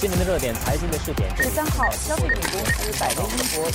[0.00, 3.68] 今年的热点财经的视点，十三号，消费品公司百威英博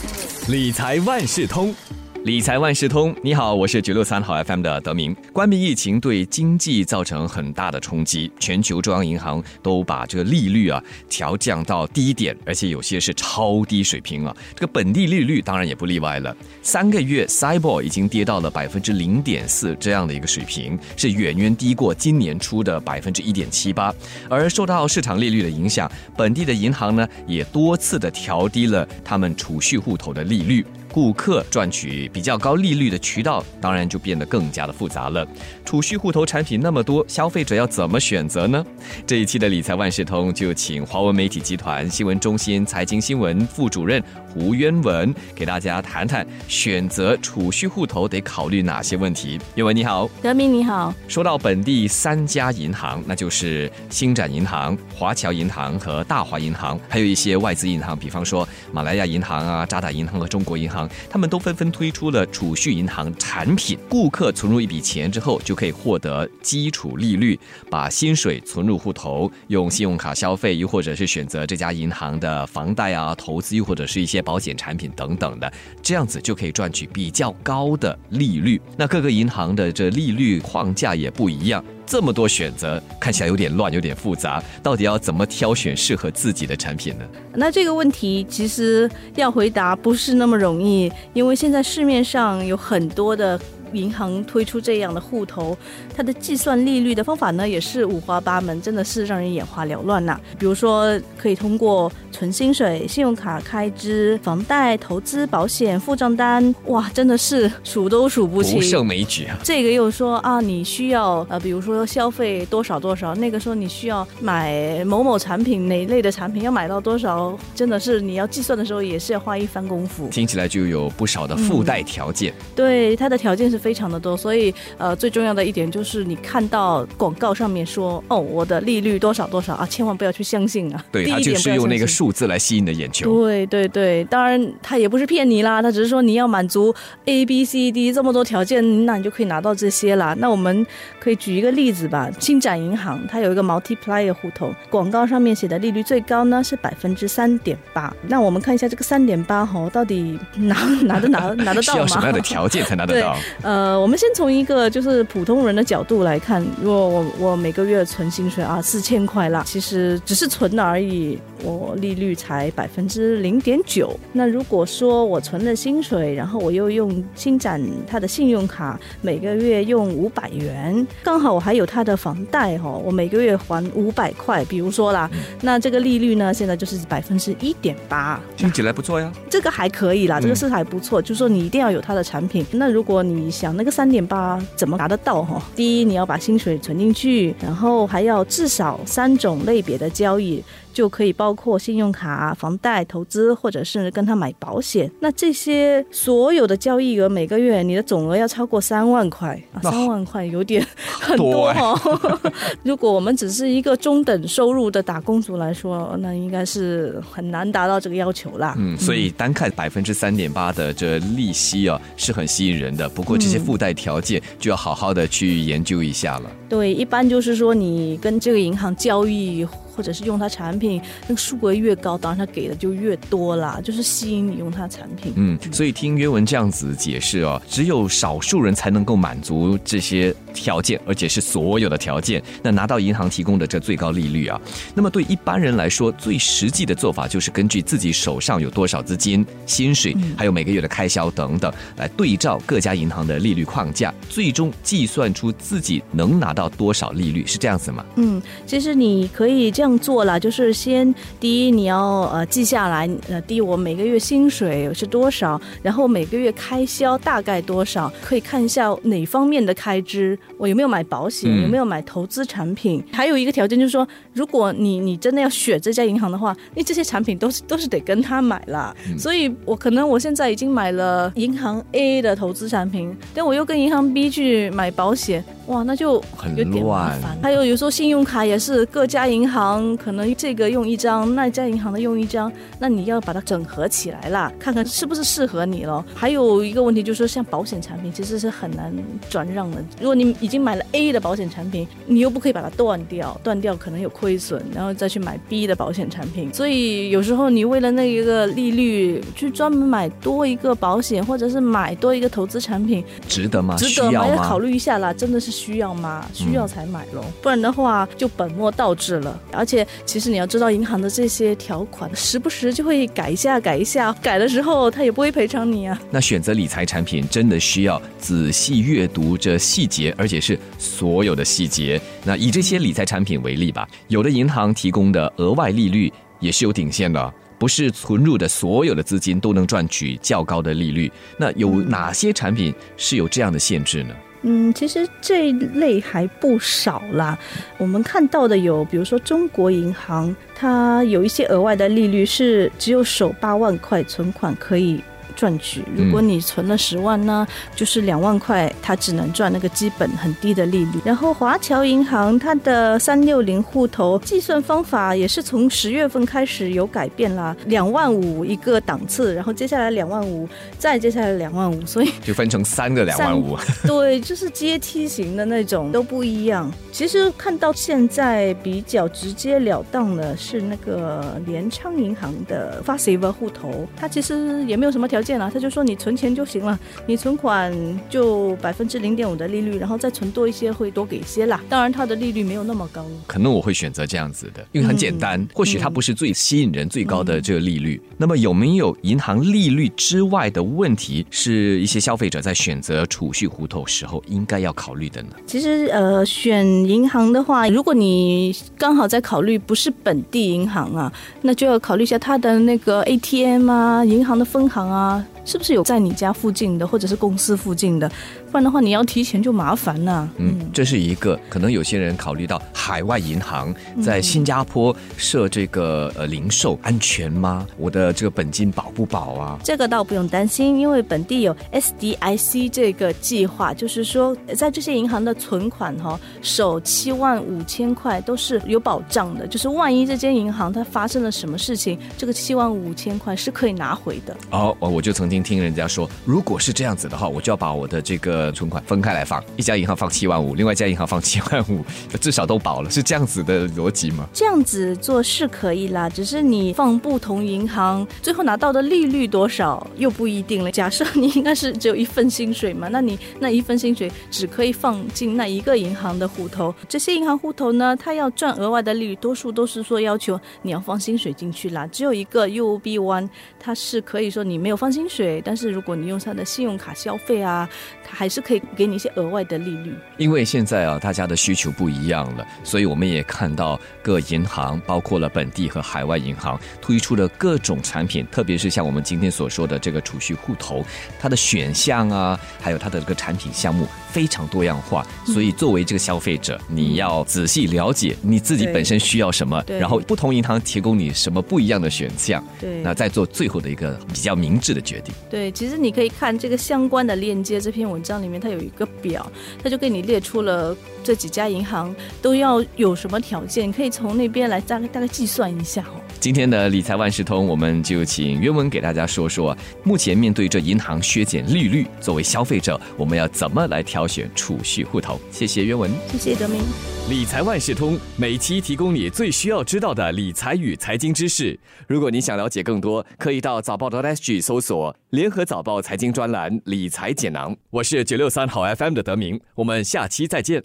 [0.48, 1.76] 理财万事通。
[2.24, 5.14] 理财万事通，你好，我是九六三号 FM 的德明。
[5.34, 14.34] 关闭疫情对经济造成很大的冲击，全球中央银行都把这个利率啊调降到低点，而且有些是超低水平啊。
[14.56, 23.94] 这个本地利率当然也不例外了，三个月 Cyber 已经跌到了百分之零点四这样的一个水平，是远远低过今年初的百分之一点七八。
[24.30, 30.66] 而受到市场利率的影响，本地的银行呢也多次的调低了他们储蓄户头的利率。
[30.94, 35.28] 顾客赚取比较高利率的渠道，当然就变得更加的复杂了。
[35.66, 38.64] 储蓄户头产品那么多，消费者要怎么选择呢？
[39.08, 44.02] 这一期的理财万事通就请华文媒体集团新闻中心财经新闻副主任
[44.32, 49.40] 胡渊文给大家谈谈选择储蓄户头得考虑哪些问题。
[49.56, 50.94] 渊文你好，德明你好。
[51.08, 60.83] 说到本地三家银行，那就是星展银行、华侨银行和大华银行，还有一些外资银行，比方说马来亚银行啊、渣打银行和中国银行。
[61.10, 67.40] 他们都纷纷推出了储蓄银行产品，顾客存入一笔钱之后，就可以获得基础利率，
[67.70, 78.62] 把薪水存入户头，用信用卡消费，又或者是选择这家银行的房贷啊、投资，又或者是一些保险产品等等的，这样子就可以赚取比较高的利率。
[78.78, 81.64] 那各个银行的这利率框架也不一样。
[81.86, 84.44] 这么多选择，看起来有点乱，有点复杂。
[84.62, 87.06] 到底要怎么挑选适合自己的产品呢？
[87.34, 93.40] 那这个问题其实要回答不是那么容易，因为现在市面上有很多的。
[93.74, 95.58] 银行推出这样的户头，
[95.96, 100.20] 它的计算利率的方法呢，也是五花八门，真的是让人眼花缭乱呐。
[100.38, 109.38] 比如说，可以通过存薪水、信用卡开支、房贷、投资、保险、付账单，哇，真的是数都数不清，不胜枚举啊。
[109.44, 120.08] 这个又说啊，你需要呃，比如说消费多少多少，那个说你需要买某某产品哪一类的产品，要买到多少，真的是你要计算的时候也是要花一番功夫。
[120.10, 122.32] 听起来就有不少的附带条件。
[122.56, 123.63] 对，它的条件是。
[123.64, 130.84] 非常的多，所以呃，最重要的一点就是你看到广告上面说哦，我的利率多少多少啊，千万不要去相信啊。
[130.92, 133.24] 对， 他就是用那个数字来吸引你的眼球。
[133.24, 136.76] 对对对，当然他也不是骗你啦，他只是说你要满足
[137.06, 140.14] A B C D 这么多条件，那你就可以拿到这些啦。
[140.20, 140.66] 那我们
[141.00, 147.94] 可以举一个例子吧，星展银行它有一个 multiplier 户头，广告上面写的利率最高呢是百分之三点八。
[148.08, 151.76] 那我们看一下这个三点八吼，到底拿 拿得拿拿得到吗？
[151.76, 153.16] 需要什么样的条件才拿得到？
[153.42, 163.98] 呃，我们先从一个就是普通人的角度来看，如果我我每个月存薪水啊四千块啦，其实只是存了而已，我利率才百分之零点九。
[164.14, 175.10] 那如果说我存了薪水，然后我又用新展他的信用卡，每个月用五百元，刚好我还有他的房贷哈，我每个月还五百块，比如说啦，
[175.42, 179.12] 那这个利率呢，现在就是百分之一点八，听起来不错呀。
[179.30, 182.46] 这个还可以啦，这个是还不错，就是说你一定要有他的产品。
[182.52, 183.94] 那如果你想那个三。
[183.94, 185.40] 点八怎么达得到哈？
[185.56, 190.44] 第一，你要把薪水存进去，然后还要至少三种类别的交易。
[190.74, 194.90] 就可以包括信用卡、房贷、投资，或者是跟他买保险。
[195.00, 199.62] 那这些所有的交易额，每个月你的总额要超过三万块啊！
[199.62, 201.80] 三万块有点很多哦。
[202.64, 208.56] 如果我们只是一个中等收入的打工族来说，那应该是很难达到这个要求啦。
[208.58, 212.90] 嗯，所以单看百分之三点八的这利息啊，是很吸引人的。
[212.90, 216.32] 不过这些附带条件就要好好的去研究一下了。
[216.50, 219.48] 对，一般就是说你跟这个银行交易。
[219.76, 225.14] 或者是用它产品，那个数额越高，当然它给的就越多啦，就是吸引你用它产品。
[225.16, 234.40] 嗯，所以听约文这样子解释哦，只有少数人才能够满足这些条件，而且是所有的条件，那拿到银行提供的这最高利率啊。
[234.76, 247.84] 那么对一般人来说，最实际的做法就是根据自己手上有多少资金、薪水，还有每个月的开销等等，来对照各家银行的利率框架，最终计算出自己能拿到多少利率，是这样子吗？
[247.96, 249.64] 嗯，其实你可以这。
[249.64, 262.84] 样做了，就是先第一你要呃记下来，呃第一我每个月薪水是多少，然后每个月开销大概多少，可以看一下哪方面的开支，我有没有买保险，有没有买投资产品。
[262.92, 268.76] 还有一个条件就是说，如果你你真的要选这家银行的话，那这些产品都是都是得跟他买了。
[268.98, 276.04] 所以我可能我现在已经买了银行 A 的投资产品，但我又跟银行 B 去买保险，哇，那就
[276.36, 277.18] 有点麻烦。
[277.22, 279.54] 还有有时候信用卡也是各家银行。
[279.78, 285.84] 可能这个用一张，那家银行的用一张，那你要把它整合起来啦，看看是不是适合你了。
[285.94, 288.74] 还有一个问题就是说，像保险产品其实是很难
[289.10, 289.64] 转让的。
[289.80, 296.34] 如果你你已经买了 A 的保险产品，你又不可以把它断掉，断掉可能有亏损，然后再去买 B 的保险产品。
[296.34, 303.56] 所以有时候你为了那一个利率去专门买多一个保险，或者是买多一个投资产品，值得吗？
[303.58, 304.08] 值得吗？
[304.08, 306.06] 要考虑一下啦，真的是需要吗？
[306.14, 309.20] 需要才买咯，不然的话就本末倒置了。
[309.32, 315.80] 而且其实你要知道，银行的这些条款时不时就会改一下，改一下，改的时候他也不会赔偿你啊。
[315.90, 321.82] 那选择理财产品真的需要仔细阅读这细节，而而且是所有的细节。
[322.04, 325.90] 那以这些理财产品为例吧，有的银行提供的额外利率
[326.20, 330.92] 也是有顶线的，不是存入的所有的资金都能赚取较高的利率。
[331.18, 333.96] 那有哪些产品是有这样的限制呢？
[334.24, 337.18] 嗯，其实这一类还不少啦。
[337.58, 344.82] 我们看到的有，比如说中国银行，它有一些额外的利率是只有首八万块存款可以。
[345.16, 347.26] 赚取，如果你存了十万呢，
[347.56, 350.80] 就是两万块，它只能赚那个基本很低的利率。
[350.84, 360.28] 然后华侨银行它的三六零户头计算方法也是从十月份开始有改变啦，两万五一个档次，然后接下来两万五，
[360.58, 363.38] 再接下来两万五，所以就分成三个两万五。
[363.68, 366.52] 对，就是阶梯型的那种都不一样。
[366.72, 375.03] 其实看到现在比较直截了当的是那个联昌银行的 f a s i v e 户头，它其实也没有什么条。
[375.04, 376.58] 件了，他就说你存钱就行了，
[376.88, 377.54] 你存款
[377.90, 381.42] 就百分之零点五的利率，然后再存多一些会多给一些啦。
[381.50, 382.86] 当然，它的利率没有那么高。
[383.06, 385.28] 可能我会选择这样子的，因为很简单。
[385.34, 387.82] 或许它不是最吸引人、最高的这个利率。
[387.98, 395.10] 那么有没有银行利率之外的问题，是一些消费者在选择储蓄户头时候应该要考虑的呢？
[395.26, 400.92] 其实，呃，选银行的话，如果你刚好在考虑不是本地银行啊，
[401.22, 404.93] 那就要考虑一下它的那个 ATM 啊，银行的分行啊。
[405.26, 407.92] 是不是有在你家附近的，或者是公司附近的？
[408.34, 410.10] 不然的话，你要提前就麻烦了。
[410.18, 417.46] 嗯，这是一个可能有些人考虑到海外银行在新加坡设这个呃零售安全吗？
[417.58, 419.38] 我的这个本金保不保啊？
[419.44, 434.18] 这个倒不用担心，因为本地有 SDIC 这个计划，就是说在这些银行的存款哈，首七万五千块都是有保障的，就是万一这间银行它发生了什么事情，这个七万五千块是可以拿回的。
[434.32, 438.23] 哦，我就曾经听人家说，如果是这样子的话，我就要把我的这个。
[438.32, 441.64] 存款分开来放，一家银行放七万五，另外一家银行放七万五，
[442.00, 444.08] 至少都保了，是这样子的逻辑吗？
[444.14, 450.52] 这样子做是可以啦，只是你放不同银行，最后拿到的利率多少又不一定了。
[450.52, 461.68] 假设你应该是只有一份薪水嘛，那你那一份薪水只可以放进那一个银行的户头，这些银行户头呢，它要赚额外的利率，多数都是说要求你要放薪水进去啦。
[461.68, 463.10] 只有一个 UOB One，
[463.40, 467.48] 它是可以说你没有放薪水，但是如果你用它的信用卡消费啊，
[467.84, 480.64] 它还是可以给你一些额外的利率，因为现在啊，大家的需求不一样了，所以我们也看到各银行，包括了本地和海外银行，推出了各种产品，特别是像我们今天所说的这个储蓄户头，
[481.00, 494.94] 它的选项啊，还有它的这个产品项目非常多样化，所以作为这个消费者，你要仔细了解你自己本身需要什么，然后不同银行提供你什么不一样的选项，对，那再做最后的一个比较明智的决定。
[495.10, 498.44] 对，其实你可以看这个相关的链接，这篇文章里面它有。
[498.44, 499.10] 一个表，
[499.42, 500.54] 它就给你列出了
[500.84, 505.80] 这几家银行都要有什么条件，你可以从那边来大概大概计算一下哦。
[506.04, 515.00] 今天的理财万事通，我们就请袁文给大家说说，目前面对着银行削减利率，作为消费者，我们要怎么来挑选储蓄户头？
[515.10, 516.42] 谢谢袁文，谢谢德明。
[516.90, 521.40] 理财万事通每期提供你最需要知道的理财与财经知识。
[521.68, 527.34] 如果你想了解更多，可以到早报的 SG 搜索联合早报财经专栏理财简囊。
[527.50, 530.44] 我是九六三好 FM 的德明，我们下期再见。